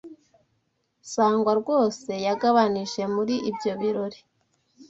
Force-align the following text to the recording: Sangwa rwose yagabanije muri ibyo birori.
Sangwa 1.13 1.51
rwose 1.61 2.11
yagabanije 2.27 3.01
muri 3.15 3.35
ibyo 3.49 3.71
birori. 3.81 4.19